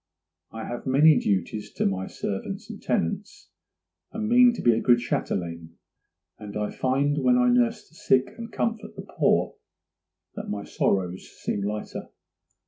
[0.51, 3.51] I have many duties to my servants and tenants,
[4.11, 5.73] and mean to be a good châtelaine;
[6.39, 9.57] and I find when I nurse the sick and comfort the poor
[10.33, 12.09] that my sorrows seem lighter.